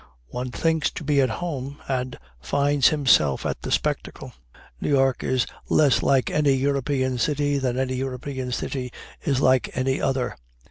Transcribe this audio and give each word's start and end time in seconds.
One 0.29 0.49
thinks 0.49 0.89
to 0.89 1.03
be 1.03 1.21
at 1.21 1.29
home, 1.29 1.77
and 1.87 2.17
finds 2.39 2.87
himself 2.87 3.45
at 3.45 3.61
the 3.61 3.71
spectacle. 3.71 4.33
New 4.81 4.89
York 4.89 5.23
is 5.23 5.45
less 5.69 6.01
like 6.01 6.31
any 6.31 6.53
European 6.53 7.19
city 7.19 7.59
than 7.59 7.77
any 7.77 7.93
European 7.93 8.51
city 8.51 8.91
is 9.23 9.41
like 9.41 9.69
any 9.75 10.01
other. 10.01 10.35